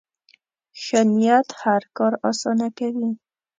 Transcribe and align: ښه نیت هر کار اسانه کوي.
ښه 0.81 0.99
نیت 1.15 1.47
هر 1.61 1.83
کار 1.97 2.13
اسانه 2.29 2.67
کوي. 2.77 3.11